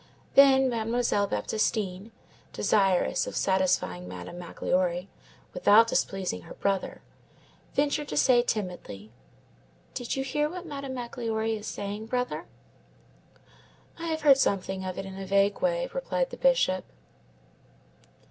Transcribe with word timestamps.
Then 0.33 0.67
Mademoiselle 0.67 1.27
Baptistine, 1.27 2.09
desirous 2.53 3.27
of 3.27 3.35
satisfying 3.35 4.07
Madame 4.07 4.39
Magloire 4.39 5.05
without 5.53 5.85
displeasing 5.87 6.41
her 6.41 6.55
brother, 6.55 7.03
ventured 7.75 8.07
to 8.07 8.17
say 8.17 8.41
timidly:— 8.41 9.11
"Did 9.93 10.15
you 10.15 10.23
hear 10.23 10.49
what 10.49 10.65
Madame 10.65 10.95
Magloire 10.95 11.45
is 11.45 11.67
saying, 11.67 12.07
brother?" 12.07 12.45
"I 13.99 14.07
have 14.07 14.21
heard 14.21 14.39
something 14.39 14.83
of 14.85 14.97
it 14.97 15.05
in 15.05 15.19
a 15.21 15.25
vague 15.27 15.61
way," 15.61 15.87
replied 15.93 16.31
the 16.31 16.37
Bishop. 16.37 16.83